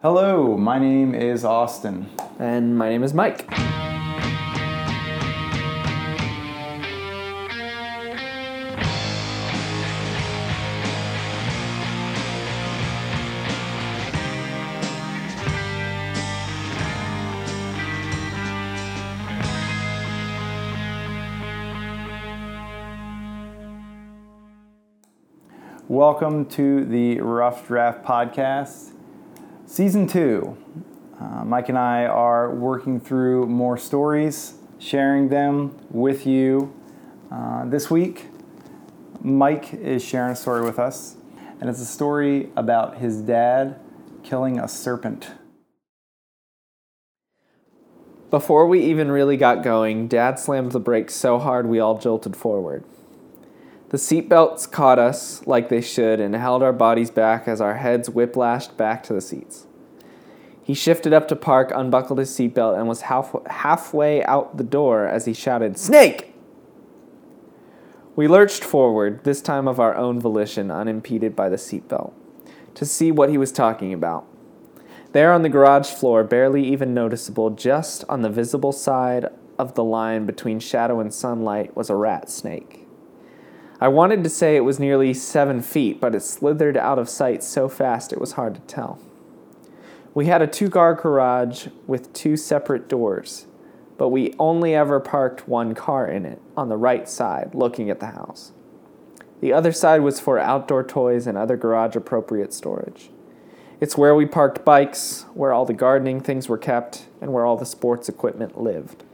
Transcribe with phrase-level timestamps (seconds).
[0.00, 2.08] Hello, my name is Austin.
[2.38, 3.50] And my name is Mike.
[25.88, 28.92] Welcome to the Rough Draft Podcast,
[29.78, 30.56] Season 2.
[31.20, 36.74] Uh, Mike and I are working through more stories, sharing them with you.
[37.30, 38.26] Uh, this week,
[39.22, 41.14] Mike is sharing a story with us,
[41.60, 43.78] and it's a story about his dad
[44.24, 45.30] killing a serpent.
[48.32, 52.34] Before we even really got going, Dad slammed the brakes so hard we all jolted
[52.34, 52.82] forward.
[53.90, 58.08] The seatbelts caught us like they should and held our bodies back as our heads
[58.08, 59.66] whiplashed back to the seats.
[60.68, 65.06] He shifted up to park, unbuckled his seatbelt, and was half, halfway out the door
[65.06, 66.34] as he shouted, Snake!
[68.14, 72.12] We lurched forward, this time of our own volition, unimpeded by the seatbelt,
[72.74, 74.26] to see what he was talking about.
[75.12, 79.84] There on the garage floor, barely even noticeable, just on the visible side of the
[79.84, 82.86] line between shadow and sunlight, was a rat snake.
[83.80, 87.42] I wanted to say it was nearly seven feet, but it slithered out of sight
[87.42, 89.00] so fast it was hard to tell.
[90.18, 93.46] We had a two car garage with two separate doors,
[93.98, 98.00] but we only ever parked one car in it, on the right side, looking at
[98.00, 98.50] the house.
[99.40, 103.10] The other side was for outdoor toys and other garage appropriate storage.
[103.80, 107.56] It's where we parked bikes, where all the gardening things were kept, and where all
[107.56, 109.04] the sports equipment lived.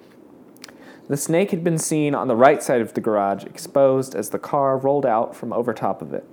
[1.08, 4.38] The snake had been seen on the right side of the garage, exposed as the
[4.38, 6.24] car rolled out from over top of it.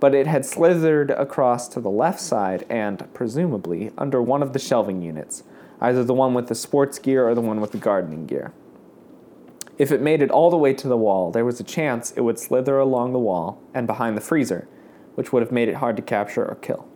[0.00, 4.58] But it had slithered across to the left side and, presumably, under one of the
[4.58, 5.44] shelving units,
[5.80, 8.52] either the one with the sports gear or the one with the gardening gear.
[9.78, 12.22] If it made it all the way to the wall, there was a chance it
[12.22, 14.68] would slither along the wall and behind the freezer,
[15.14, 16.86] which would have made it hard to capture or kill.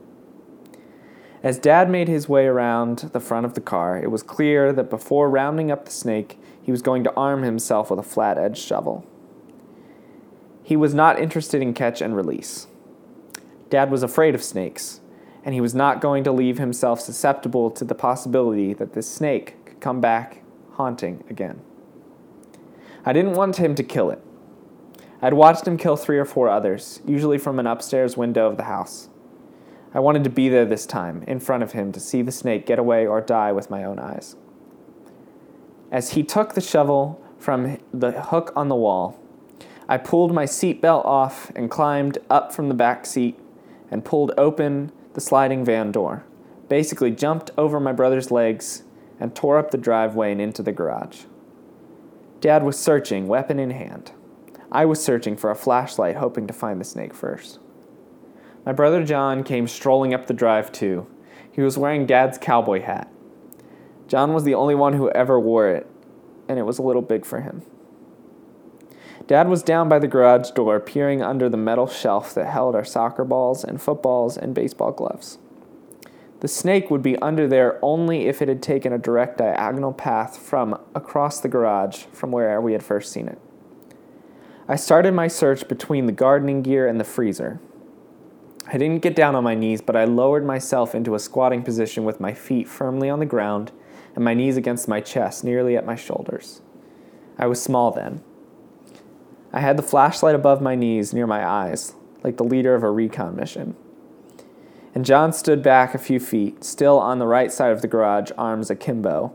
[1.43, 4.89] As Dad made his way around the front of the car, it was clear that
[4.89, 8.63] before rounding up the snake, he was going to arm himself with a flat edged
[8.63, 9.07] shovel.
[10.63, 12.67] He was not interested in catch and release.
[13.71, 15.01] Dad was afraid of snakes,
[15.45, 19.57] and he was not going to leave himself susceptible to the possibility that this snake
[19.65, 20.43] could come back
[20.73, 21.61] haunting again.
[23.05, 24.23] I didn't want him to kill it.
[25.21, 28.65] I'd watched him kill three or four others, usually from an upstairs window of the
[28.65, 29.09] house.
[29.95, 32.67] I wanted to be there this time, in front of him, to see the snake
[32.67, 34.37] get away or die with my own eyes.
[35.91, 39.21] As he took the shovel from the hook on the wall,
[39.89, 43.39] I pulled my seatbelt off and climbed up from the back seat
[43.95, 46.25] and pulled open the sliding van door.
[46.69, 48.83] Basically, jumped over my brother's legs
[49.21, 51.27] and tore up the driveway and into the garage.
[52.41, 54.11] Dad was searching, weapon in hand.
[54.73, 57.61] I was searching for a flashlight, hoping to find the snake first.
[58.67, 61.07] My brother John came strolling up the drive, too.
[61.53, 63.09] He was wearing Dad's cowboy hat.
[64.09, 65.87] John was the only one who ever wore it,
[66.49, 67.63] and it was a little big for him.
[69.27, 72.85] Dad was down by the garage door, peering under the metal shelf that held our
[72.85, 75.39] soccer balls and footballs and baseball gloves.
[76.41, 80.37] The snake would be under there only if it had taken a direct diagonal path
[80.37, 83.39] from across the garage from where we had first seen it.
[84.69, 87.61] I started my search between the gardening gear and the freezer.
[88.67, 92.05] I didn't get down on my knees, but I lowered myself into a squatting position
[92.05, 93.73] with my feet firmly on the ground
[94.15, 96.63] and my knees against my chest, nearly at my shoulders.
[97.39, 98.23] I was small then.
[99.55, 101.95] I had the flashlight above my knees near my eyes,
[102.25, 103.77] like the leader of a recon mission.
[104.97, 108.33] And John stood back a few feet, still on the right side of the garage,
[108.37, 109.33] arms akimbo,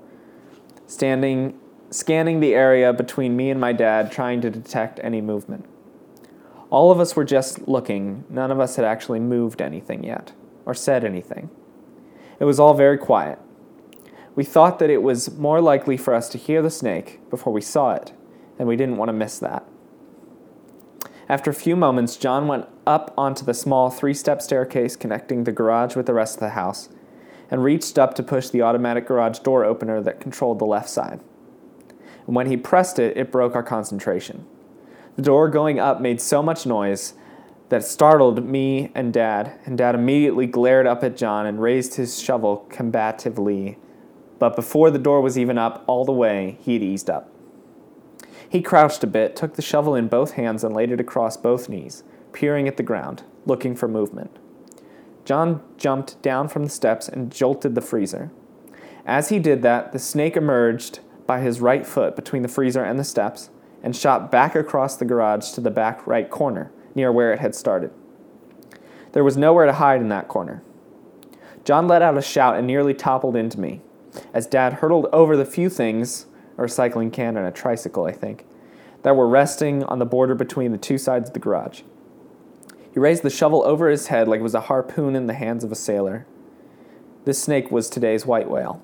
[0.88, 1.58] standing,
[1.90, 5.64] scanning the area between me and my dad, trying to detect any movement.
[6.70, 8.26] All of us were just looking.
[8.30, 10.34] None of us had actually moved anything yet,
[10.66, 11.50] or said anything.
[12.42, 13.40] It was all very quiet.
[14.36, 17.62] We thought that it was more likely for us to hear the snake before we
[17.62, 18.12] saw it,
[18.58, 19.66] and we didn't want to miss that.
[21.30, 25.52] After a few moments, John went up onto the small three step staircase connecting the
[25.52, 26.90] garage with the rest of the house
[27.52, 31.20] and reached up to push the automatic garage door opener that controlled the left side.
[32.26, 34.46] And when he pressed it, it broke our concentration.
[35.16, 37.14] The door going up made so much noise
[37.70, 42.20] that startled me and Dad, and Dad immediately glared up at John and raised his
[42.20, 43.78] shovel combatively
[44.40, 47.30] but before the door was even up all the way, he had eased up.
[48.50, 51.70] He crouched a bit, took the shovel in both hands, and laid it across both
[51.70, 52.04] knees,
[52.34, 54.38] peering at the ground, looking for movement.
[55.24, 58.32] John jumped down from the steps and jolted the freezer.
[59.06, 63.00] As he did that, the snake emerged by his right foot between the freezer and
[63.00, 63.52] the steps
[63.84, 67.54] and shot back across the garage to the back right corner, near where it had
[67.54, 67.92] started.
[69.12, 70.64] There was nowhere to hide in that corner.
[71.64, 73.82] John let out a shout and nearly toppled into me
[74.34, 76.26] as Dad hurtled over the few things,
[76.66, 78.46] a cycling can and a tricycle, I think,
[79.04, 81.82] that were resting on the border between the two sides of the garage.
[82.92, 85.64] He raised the shovel over his head like it was a harpoon in the hands
[85.64, 86.26] of a sailor.
[87.26, 88.82] This snake was today's white whale.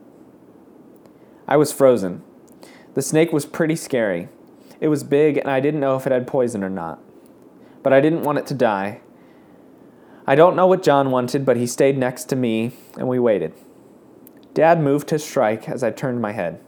[1.48, 2.24] I was frozen.
[2.94, 4.30] The snake was pretty scary.
[4.80, 7.00] It was big, and I didn't know if it had poison or not.
[7.84, 9.02] But I didn't want it to die.
[10.28, 13.54] I don't know what John wanted, but he stayed next to me, and we waited.
[14.54, 16.60] Dad moved to strike as I turned my head.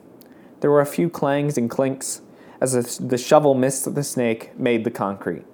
[0.59, 2.21] There were a few clangs and clinks
[2.59, 5.45] as the shovel missed the snake, made the concrete.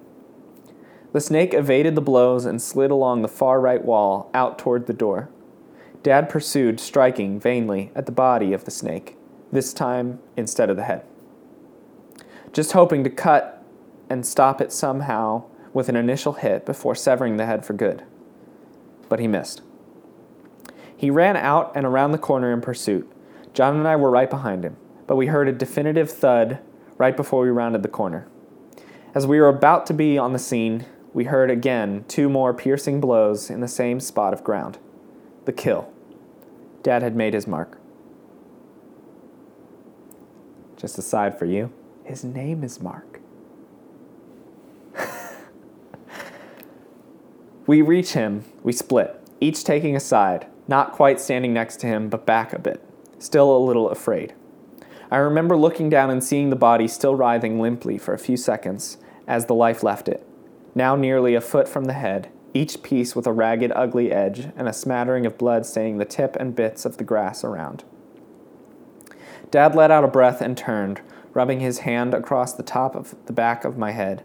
[1.12, 4.92] The snake evaded the blows and slid along the far right wall out toward the
[4.92, 5.28] door.
[6.02, 9.16] Dad pursued, striking vainly at the body of the snake,
[9.52, 11.04] this time instead of the head.
[12.52, 13.62] Just hoping to cut
[14.10, 18.04] and stop it somehow with an initial hit before severing the head for good.
[19.08, 19.62] But he missed.
[20.96, 23.10] He ran out and around the corner in pursuit.
[23.52, 26.58] John and I were right behind him, but we heard a definitive thud
[26.98, 28.26] right before we rounded the corner.
[29.14, 33.00] As we were about to be on the scene, we heard again two more piercing
[33.00, 34.78] blows in the same spot of ground.
[35.44, 35.92] The kill.
[36.82, 37.78] Dad had made his mark.
[40.76, 41.72] Just a side for you.
[42.04, 43.20] His name is Mark.
[47.66, 52.10] we reach him, we split, each taking a side, not quite standing next to him,
[52.10, 52.84] but back a bit,
[53.18, 54.34] still a little afraid.
[55.10, 58.98] I remember looking down and seeing the body still writhing limply for a few seconds
[59.26, 60.26] as the life left it,
[60.74, 64.68] now nearly a foot from the head, each piece with a ragged, ugly edge and
[64.68, 67.84] a smattering of blood staining the tip and bits of the grass around.
[69.50, 71.00] Dad let out a breath and turned,
[71.32, 74.22] rubbing his hand across the top of the back of my head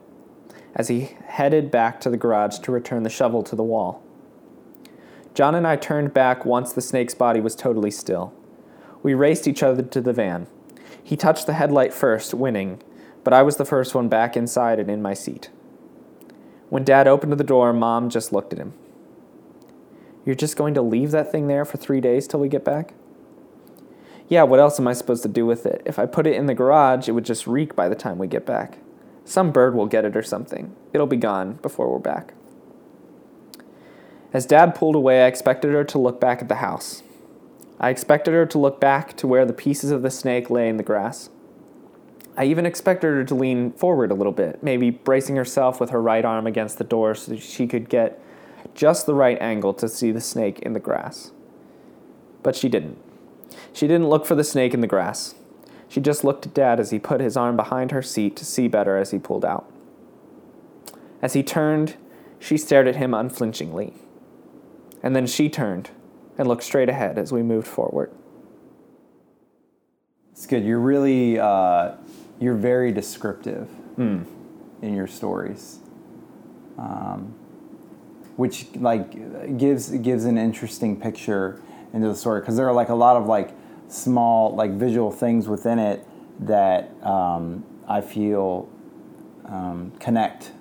[0.76, 4.04] as he headed back to the garage to return the shovel to the wall.
[5.34, 8.34] John and I turned back once the snake's body was totally still.
[9.02, 10.48] We raced each other to the van.
[11.10, 12.84] He touched the headlight first, winning,
[13.24, 15.50] but I was the first one back inside and in my seat.
[16.70, 18.74] When Dad opened the door, Mom just looked at him.
[20.24, 22.94] You're just going to leave that thing there for three days till we get back?
[24.28, 25.82] Yeah, what else am I supposed to do with it?
[25.84, 28.28] If I put it in the garage, it would just reek by the time we
[28.28, 28.78] get back.
[29.26, 30.76] Some bird will get it or something.
[30.94, 32.36] It'll be gone before we're back.
[34.32, 37.02] As Dad pulled away, I expected her to look back at the house.
[37.80, 40.78] I expected her to look back to where the pieces of the snake lay in
[40.78, 41.30] the grass.
[42.36, 46.02] I even expected her to lean forward a little bit, maybe bracing herself with her
[46.02, 48.22] right arm against the door so she could get
[48.76, 51.32] just the right angle to see the snake in the grass.
[52.44, 52.98] But she didn't.
[53.74, 55.36] She didn't look for the snake in the grass.
[55.88, 58.68] She just looked at Dad as he put his arm behind her seat to see
[58.68, 59.70] better as he pulled out.
[61.22, 61.96] As he turned,
[62.40, 63.94] she stared at him unflinchingly.
[65.02, 65.90] And then she turned
[66.40, 68.10] and looked straight ahead as we moved forward.
[70.32, 70.64] It's good.
[70.64, 71.92] You're really uh,
[72.40, 74.24] you're very descriptive Mm.
[74.82, 75.80] in your stories,
[76.78, 77.34] um,
[78.38, 82.96] which like gives gives an interesting picture into the story because there are like a
[82.96, 83.52] lot of like
[83.90, 86.08] small like visual things within it
[86.40, 88.70] that um, I feel
[89.44, 90.54] um, connect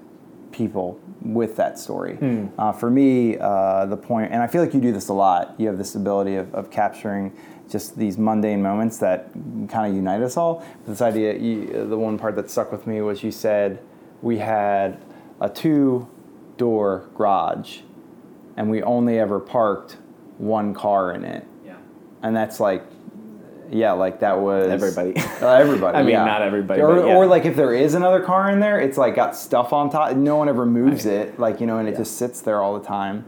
[0.52, 2.14] people with that story.
[2.16, 2.46] Hmm.
[2.58, 5.54] Uh, for me, uh, the point, and I feel like you do this a lot.
[5.58, 7.36] You have this ability of, of capturing
[7.68, 9.30] just these mundane moments that
[9.68, 10.64] kind of unite us all.
[10.86, 13.80] This idea, you, the one part that stuck with me was you said
[14.22, 15.00] we had
[15.40, 17.80] a two-door garage,
[18.56, 19.98] and we only ever parked
[20.38, 21.76] one car in it, Yeah.
[22.22, 22.82] and that's like.
[23.70, 25.14] Yeah, like that was Everybody.
[25.42, 25.96] Uh, everybody.
[25.96, 26.24] I mean, yeah.
[26.24, 27.14] not everybody, Or, yeah.
[27.16, 30.16] or like if there is another car in there, it's like got stuff on top.
[30.16, 31.98] No one ever moves it, like you know, and it Yeah.
[31.98, 33.24] just sits there all the time.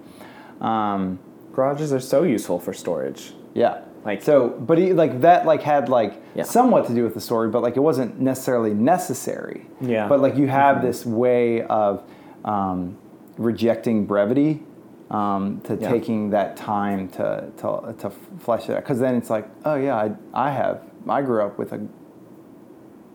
[0.61, 1.19] Um,
[1.53, 3.33] Garages are so useful for storage.
[3.55, 3.81] yeah.
[4.03, 7.51] Like- so, but he, like that, like had like somewhat to do with the story,
[7.51, 9.67] but like it wasn't necessarily necessary.
[9.81, 10.09] Yeah.
[10.09, 12.03] But like you have this way of
[12.47, 12.97] um,
[13.37, 14.63] rejecting brevity,
[15.11, 15.89] um, to Yeah.
[15.89, 19.97] taking that time to to to flesh it out, because then it's like, oh yeah,
[19.97, 21.81] I I have I grew up with a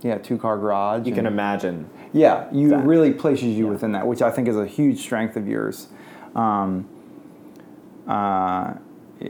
[0.01, 1.07] yeah two car garage.
[1.07, 1.89] You can imagine.
[2.11, 2.85] yeah, you that.
[2.85, 3.71] really places you Yeah.
[3.71, 5.87] within that, which I think is a huge strength of yours,
[6.35, 6.85] um,
[8.07, 8.73] uh,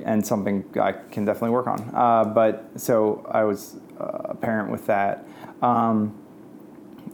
[0.03, 1.91] and something I can definitely work on.
[1.93, 5.25] Uh, but so I was uh, a parent with that.
[5.61, 6.13] Um,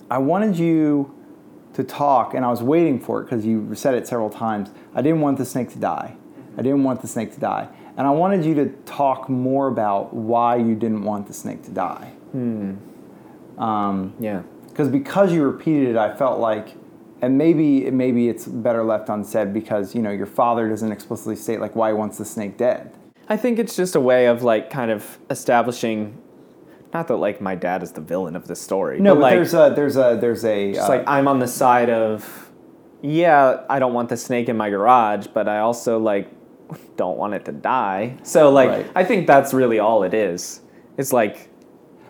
[0.10, 1.14] I wanted you
[1.74, 4.72] to talk, and I was waiting for it because you said it several times.
[4.94, 6.16] I didn't want the snake to die.
[6.58, 7.70] I didn't want the snake to die.
[7.98, 11.72] And I wanted you to talk more about why you didn't want the snake to
[11.72, 12.12] die.
[13.58, 14.42] Um, Yeah.
[14.70, 16.76] because because you repeated it, I felt like,
[17.22, 21.60] and maybe maybe it's better left unsaid because you know your father doesn't explicitly state
[21.60, 22.92] like why he wants the snake dead.
[23.30, 26.18] I think it's just a way of like kind of establishing,
[26.94, 29.00] not that like my dad is the villain of this story.
[29.00, 31.48] No, but like, there's a there's a there's a It's uh, like I'm on the
[31.48, 32.52] side of,
[33.02, 36.30] yeah, I don't want the snake in my garage, but I also like
[36.98, 38.18] don't want it to die.
[38.24, 38.92] So like Right.
[38.96, 40.62] I think that's really all it is.
[40.98, 41.50] It's like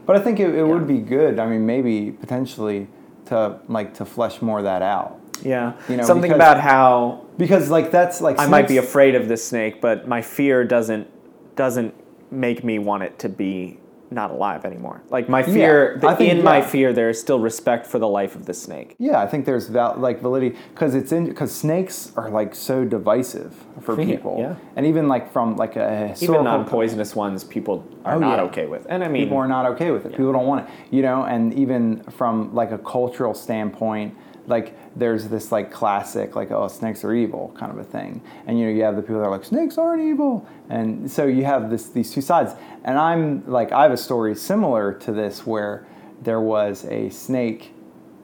[0.06, 0.64] But I think it, it Yeah.
[0.64, 1.40] would be good.
[1.40, 2.88] I mean, maybe potentially
[3.26, 7.26] to like to flesh more of that out yeah, You know, something because- about how
[7.38, 11.08] because like that's like I might be afraid of this snake, but my fear doesn't
[11.56, 11.94] doesn't
[12.32, 13.80] make me want it to be
[14.12, 15.01] not alive anymore.
[15.10, 18.46] Like my fear, think- in my fear, there is still respect for the life of
[18.46, 18.96] the snake.
[19.00, 22.84] Yeah, I think there's val- like validity because it's in because snakes are like so
[22.84, 24.56] divisive for Yeah, people, yeah.
[24.75, 28.44] and even like from like a Even non-poisonous ones, people are Oh, not yeah.
[28.46, 28.86] okay with.
[28.89, 30.12] And I mean, people are not okay with it.
[30.12, 31.24] People don't want it, you know.
[31.24, 34.13] And even from like a cultural standpoint,
[34.48, 38.60] like there's this like classic like oh snakes are evil kind of a thing, and
[38.60, 41.43] you know you have the people that are like snakes aren't evil, and so you
[41.45, 42.53] have this these two sides.
[42.83, 45.86] And I'm like I have a story similar to this where
[46.21, 47.74] there was a snake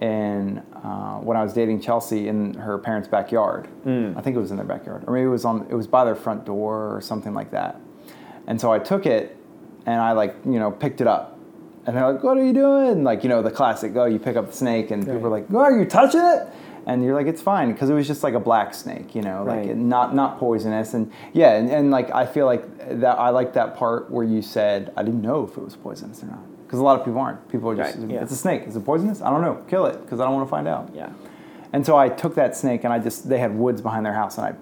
[0.02, 3.68] in uh, when I was dating Chelsea in her parents' backyard.
[4.18, 6.06] I think it was in their backyard, or maybe it was on it was by
[6.06, 7.80] their front door or something like that.
[8.48, 9.36] And so I took it
[9.86, 11.37] and I like you know picked it up,
[11.88, 14.36] and they're like, "What are you doing?" Like you know the classic, "Oh, you pick
[14.36, 16.48] up the snake," and people are like, "Oh, are you touching it?"
[16.86, 19.44] And you're like, "It's fine," because it was just like a black snake, you know,
[19.44, 19.70] like Right.
[19.70, 20.94] it, not not poisonous.
[20.94, 22.64] And yeah, and, and like I feel like
[23.02, 26.22] that I like that part where you said I didn't know if it was poisonous
[26.24, 27.48] or not, because a lot of people aren't.
[27.50, 28.22] People are just, Right, yeah.
[28.22, 28.64] "It's a snake.
[28.68, 29.22] Is it poisonous?
[29.22, 29.56] I don't know.
[29.68, 31.10] Kill it, because I don't want to find out." yeah.
[31.74, 34.38] And so I took that snake and I just, they had woods behind their house
[34.38, 34.54] and I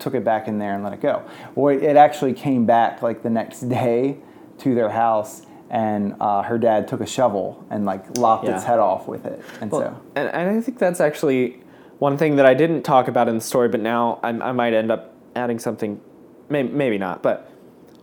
[0.00, 1.22] took it back in there and let it go.
[1.54, 4.16] Well, it actually came back like the next day
[4.58, 8.78] to their house and uh, her dad took a shovel and like lopped its head
[8.78, 9.42] off with it.
[9.60, 11.60] And so, and, and I think that's actually
[11.98, 14.72] one thing that I didn't talk about in the story, but now I, I might
[14.72, 16.00] end up adding something,
[16.48, 17.50] maybe, maybe not, but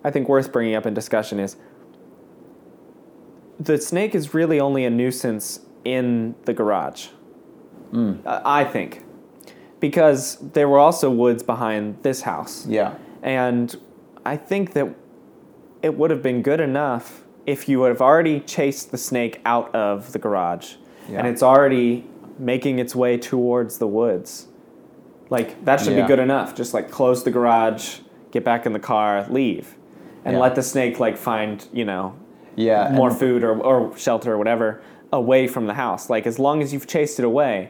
[0.04, 1.58] I think worth bringing up in discussion is
[3.60, 7.08] the snake is really only a nuisance in the garage.
[7.96, 9.04] Uh, I think.
[9.80, 12.66] Because there were also woods behind this house.
[12.68, 12.96] yeah.
[13.24, 13.76] And
[14.26, 14.94] I think that
[15.82, 19.74] it would have been good enough if you would have already chased the snake out
[19.76, 20.76] of the garage
[21.10, 22.06] and it's already
[22.40, 24.48] making its way towards the woods.
[25.30, 26.02] Like, that should Yeah.
[26.04, 26.56] be good enough.
[26.56, 28.00] Just like close the garage,
[28.32, 29.76] get back in the car, leave.
[30.24, 30.42] And Yeah.
[30.42, 32.14] let the snake like find, you know,
[32.56, 32.92] Yeah.
[32.92, 34.82] more food or, or shelter or whatever
[35.14, 36.10] away from the house.
[36.10, 37.70] Like as long as you've chased it away,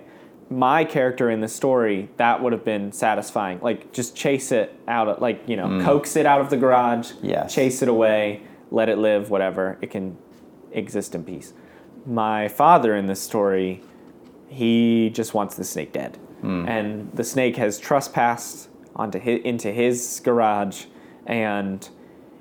[0.49, 3.59] my character in the story that would have been satisfying.
[3.61, 5.83] Like just chase it out of like you know mm.
[5.83, 7.53] coax it out of the garage, Yes.
[7.53, 8.41] chase it away,
[8.75, 9.77] let it live, whatever.
[9.81, 10.17] It can
[10.73, 11.53] exist in peace.
[12.05, 13.81] My father in this story,
[14.49, 16.67] he just wants the snake dead, hmm.
[16.67, 20.85] and the snake has trespassed onto his, into his garage,
[21.25, 21.89] and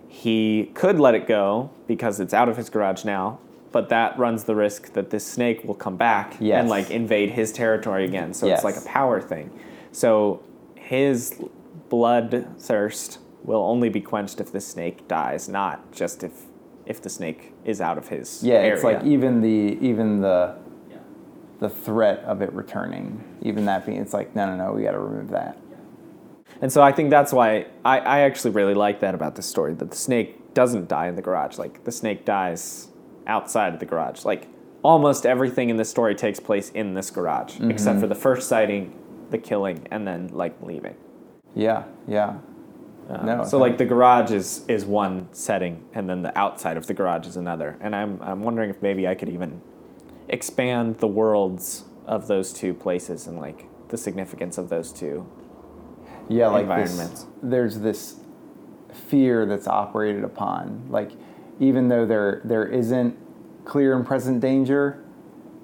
[0.09, 3.38] he could let it go because it's out of his garage now,
[3.73, 6.61] but that runs the risk that this snake will come back Yes.
[6.61, 8.35] and like invade his territory again.
[8.35, 8.59] So Yes.
[8.59, 9.50] it's like a power thing.
[9.93, 10.41] So
[10.75, 11.41] his
[11.88, 16.32] blood thirst will only be quenched if the snake dies, not just if
[16.86, 18.74] if the snake is out of his Yeah, area.
[18.74, 20.56] it's like even the even the
[21.60, 24.92] the threat of it returning, even that being, it's like no, no, no, we got
[24.92, 25.58] to remove that.
[26.60, 29.74] And so I think that's why I, I actually really like that about this story
[29.74, 31.58] that the snake doesn't die in the garage.
[31.58, 32.88] Like the snake dies
[33.26, 34.24] outside of the garage.
[34.24, 34.48] Like
[34.82, 38.00] almost everything in this story takes place in this garage, except mm-hmm.
[38.00, 38.94] for the first sighting,
[39.30, 40.94] the killing, and then like leaving.
[41.54, 42.38] Yeah, yeah.
[43.08, 43.62] Um, No, so no.
[43.64, 47.37] like the garage is is one setting, and then the outside of the garage is
[47.37, 47.76] another.
[47.80, 49.61] And I'm I'm wondering if maybe I could even
[50.28, 55.26] expand the worlds of those two places and like the significance of those two.
[56.28, 58.16] yeah like this, there's this
[58.92, 61.11] fear that's operated upon like
[61.61, 63.14] even though there there isn't
[63.66, 65.02] clear and present danger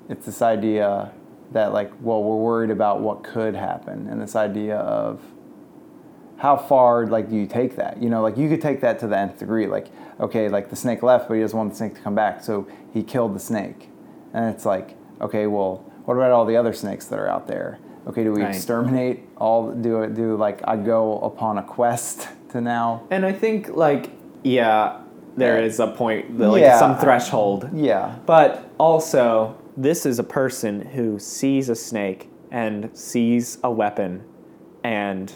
[0.08, 1.12] it's this idea
[1.52, 5.20] that like well we're worried about what could happen and this idea of
[6.40, 9.06] how far like do you take that you know like you could take that to
[9.06, 11.94] the nth degree like okay like the snake left but he doesn't want the snake
[11.94, 13.88] to come back so he killed the snake
[14.32, 17.78] and it's like okay well what about all the other snakes that are out there
[18.06, 18.54] okay do we Right.
[18.54, 23.32] exterminate all do it do like i go upon a quest to now And I
[23.32, 24.10] think like
[24.42, 25.02] yeah,
[25.36, 25.66] there Yeah.
[25.66, 26.78] is a point like Yeah.
[26.78, 27.68] some threshold.
[27.74, 34.24] yeah But also, this is a person who sees a snake and sees a weapon
[34.82, 35.32] and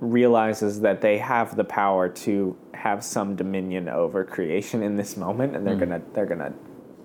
[0.00, 5.56] realizes that they have the power to have some dominion over creation in this moment,
[5.56, 5.80] and they're hmm.
[5.80, 6.52] gonna they're gonna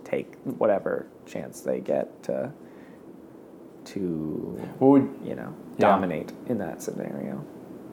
[0.03, 2.51] take whatever chance they get to
[3.85, 5.87] to would you know Yeah.
[5.87, 7.43] dominate in that scenario.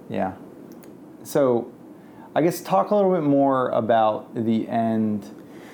[0.09, 0.33] Yeah.
[1.23, 1.71] So,
[2.35, 5.27] I guess talk a little bit more about the end,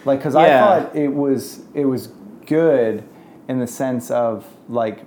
[0.05, 2.09] like because I thought it was it was
[2.47, 3.05] good
[3.49, 5.01] in the sense of like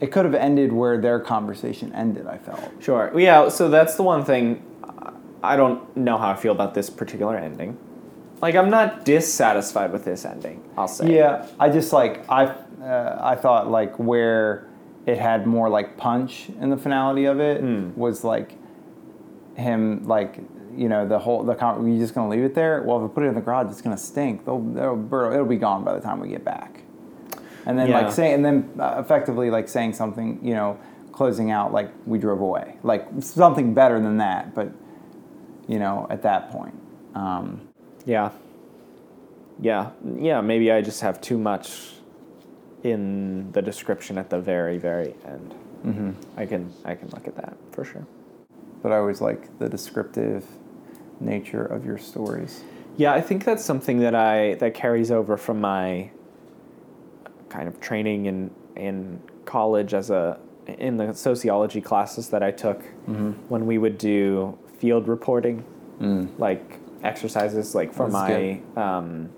[0.00, 2.26] it could have ended where their conversation ended.
[2.26, 2.60] I felt.
[2.80, 3.12] Sure.
[3.18, 3.48] Yeah.
[3.48, 4.62] So that's the one thing.
[5.42, 7.78] I don't know how I feel about this particular ending.
[8.42, 10.62] Like I'm not dissatisfied with this ending.
[10.76, 11.14] I'll say.
[11.14, 14.68] Yeah, I just like I uh, I thought like where
[15.06, 17.62] it had more like punch in the finality of it
[17.96, 18.58] was like
[19.56, 20.38] him like
[20.76, 22.82] you know the whole the con- you just gonna leave it there?
[22.82, 24.44] Well, if we put it in the garage, it's gonna stink.
[24.44, 26.82] They'll, they'll burrow, it'll be gone by the time we get back.
[27.66, 28.00] And then Yeah.
[28.02, 30.78] like saying and then uh, effectively like saying something you know
[31.12, 34.68] closing out like we drove away like something better than that, but
[35.66, 36.74] you know at that point.
[37.14, 37.60] Um,
[38.04, 38.30] Yeah.
[39.60, 39.90] Yeah.
[40.16, 40.40] Yeah.
[40.42, 41.92] Maybe I just have too much
[42.82, 45.54] in the description at the very, very end.
[45.84, 46.10] Mm-hmm.
[46.36, 48.06] I can I can look at that for sure.
[48.82, 50.44] but I always like the descriptive
[51.20, 52.62] nature of your stories.
[52.96, 56.10] Yeah, I think that's something that I that carries over from my
[57.48, 60.38] kind of training in in college as a
[60.78, 62.82] in the sociology classes that I took
[63.48, 65.64] when we would do field reporting,
[66.38, 69.30] like exercises, like for That's my um,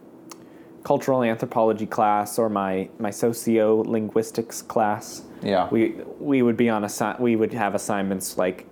[0.85, 5.23] cultural anthropology class or my my sociolinguistics class.
[5.43, 5.69] Yeah.
[5.71, 8.67] we we would be on assi- we would have assignments like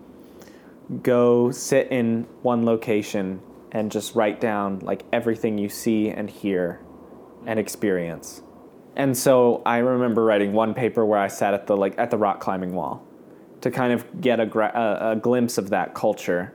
[1.03, 3.41] go sit in one location
[3.73, 6.81] and just write down like everything you see and hear
[7.45, 8.43] and experience.
[8.97, 12.17] And so I remember writing one paper where I sat at the like at the
[12.17, 13.07] rock climbing wall
[13.61, 16.55] to kind of get a, a, a glimpse of that culture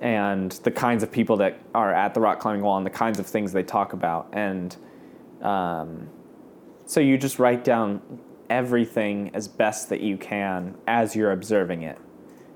[0.00, 3.18] and the kinds of people that are at the rock climbing wall and the kinds
[3.18, 4.76] of things they talk about and
[5.40, 6.08] um,
[6.86, 8.02] so you just write down
[8.50, 11.98] everything as best that you can as you're observing it.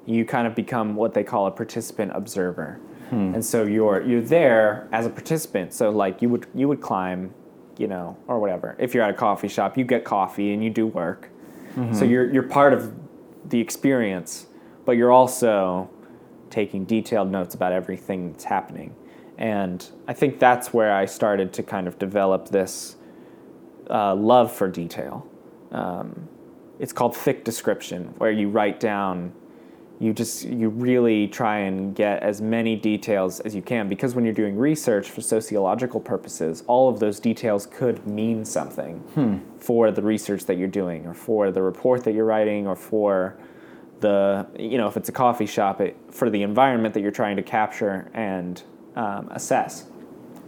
[0.06, 2.80] You kind of become what they call a participant observer.
[3.34, 5.72] And so you're you're there as a participant.
[5.72, 7.32] So like you would you would climb,
[7.78, 8.76] you know, or whatever.
[8.78, 11.30] If you're at a coffee shop, you get coffee and you do work.
[11.92, 12.92] So you're you're part of
[13.48, 14.48] the experience,
[14.84, 15.88] but you're also
[16.50, 18.96] taking detailed notes about everything that's happening.
[19.36, 22.96] And I think that's where I started to kind of develop this
[23.88, 25.24] uh, love for detail.
[25.70, 26.28] Um,
[26.80, 29.32] it's called thick description, where you write down,
[30.00, 34.24] you just you really try and get as many details as you can because when
[34.24, 39.02] you're doing research for sociological purposes, all of those details could mean something
[39.58, 43.36] for the research that you're doing, or for the report that you're writing, or for
[44.00, 47.36] the you know if it's a coffee shop, it, for the environment that you're trying
[47.36, 48.62] to capture and
[48.94, 49.86] um, assess.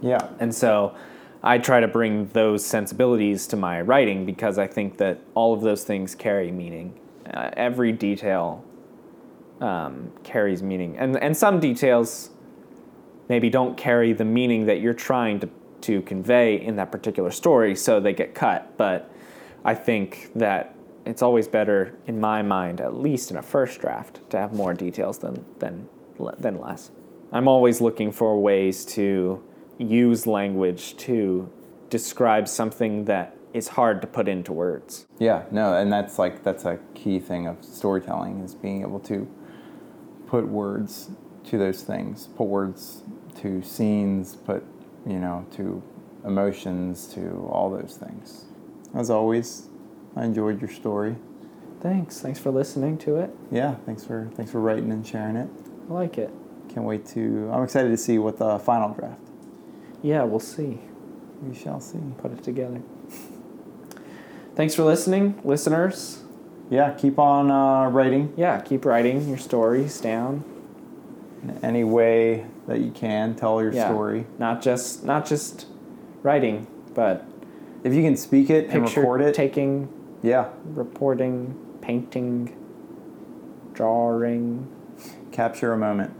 [0.01, 0.29] Yeah.
[0.39, 0.95] And so
[1.43, 5.61] I try to bring those sensibilities to my writing because I think that all of
[5.61, 6.97] those things carry meaning.
[7.31, 8.65] Uh, every detail
[9.61, 10.97] um, carries meaning.
[10.97, 12.31] And, and some details
[13.29, 15.49] maybe don't carry the meaning that you're trying to,
[15.81, 18.77] to convey in that particular story, so they get cut.
[18.77, 19.09] But
[19.63, 24.19] I think that it's always better, in my mind, at least in a first draft,
[24.31, 25.87] to have more details than, than,
[26.39, 26.91] than less.
[27.31, 29.41] I'm always looking for ways to
[29.77, 31.49] use language to
[31.89, 35.07] describe something that is hard to put into words.
[35.19, 39.27] Yeah, no, and that's like that's a key thing of storytelling is being able to
[40.31, 41.09] put words
[41.43, 43.03] to those things, put words
[43.35, 44.63] to scenes, put
[45.05, 45.83] you know to
[46.25, 48.45] emotions, to all those things.
[48.95, 49.67] As always,
[50.15, 51.17] I enjoyed your story.
[51.81, 52.21] Thanks.
[52.21, 53.29] Thanks for listening to it.
[53.51, 55.49] Yeah, thanks for thanks for writing and sharing it.
[55.89, 56.31] I like it.
[56.69, 57.49] Can't wait to.
[57.51, 59.21] I'm excited to see what the final draft.
[60.01, 60.79] Yeah, we'll see.
[61.43, 61.99] We shall see.
[62.19, 62.81] Put it together.
[64.55, 66.20] Thanks for listening, listeners.
[66.71, 70.43] Yeah, keep on uh, writing Yeah, keep writing your stories down.
[71.43, 73.35] in any way that you can.
[73.35, 73.89] Tell your Yeah.
[73.89, 74.25] story.
[74.39, 75.67] Not just not just
[76.23, 77.25] writing, but
[77.83, 79.87] If you can speak it and record it, taking,
[80.21, 82.51] yeah, reporting, painting,
[83.73, 84.67] drawing,
[85.31, 86.11] capture a moment.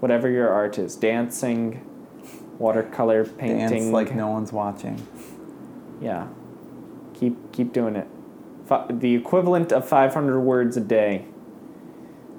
[0.00, 1.80] whatever your art is, dancing,
[2.58, 3.68] watercolor painting.
[3.68, 5.00] Dance like no one's watching.
[6.00, 6.26] Yeah.
[7.14, 8.06] Keep keep doing it.
[8.68, 11.24] Fi- the equivalent of 500 words a day.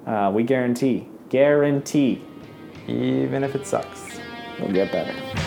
[0.06, 1.08] Uh, we guarantee.
[1.28, 2.22] Guarantee.
[2.86, 4.18] Even if it sucks.
[4.58, 5.39] It'll get better.